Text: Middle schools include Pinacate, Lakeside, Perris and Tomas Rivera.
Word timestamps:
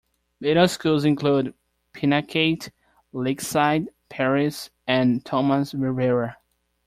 Middle 0.39 0.67
schools 0.67 1.05
include 1.05 1.53
Pinacate, 1.93 2.71
Lakeside, 3.13 3.89
Perris 4.09 4.71
and 4.87 5.23
Tomas 5.23 5.75
Rivera. 5.75 6.37